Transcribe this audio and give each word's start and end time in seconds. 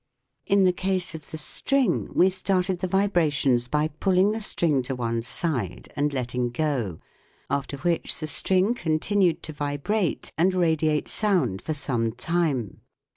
In 0.47 0.63
the 0.63 0.73
case 0.73 1.13
of 1.13 1.29
the 1.29 1.37
string 1.37 2.09
we 2.15 2.31
started 2.31 2.79
the 2.79 2.87
vibrations 2.87 3.67
by 3.67 3.89
pulling 3.89 4.31
the 4.31 4.41
string 4.41 4.81
to 4.81 4.95
one 4.95 5.21
side 5.21 5.93
and 5.95 6.11
letting 6.11 6.49
go, 6.49 6.97
after 7.51 7.77
which 7.77 8.17
the 8.17 8.25
string 8.25 8.73
continued 8.73 9.43
to 9.43 9.53
vibrate 9.53 10.31
and 10.39 10.55
radiate 10.55 11.07
sound 11.07 11.61
for 11.61 11.75
some 11.75 12.13
time. 12.13 12.81